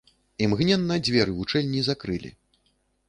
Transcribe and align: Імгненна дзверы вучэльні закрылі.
Імгненна 0.45 0.97
дзверы 1.07 1.31
вучэльні 1.41 1.85
закрылі. 1.89 2.31